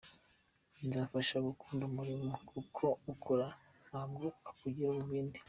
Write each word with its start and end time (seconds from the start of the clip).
Nzabafasha 0.85 1.37
gukunda 1.47 1.81
umurimo 1.91 2.31
kuko 2.49 2.85
ukora 3.13 3.47
ntabwo 3.87 4.25
ahugira 4.49 4.89
mu 4.97 5.05
bindi. 5.09 5.39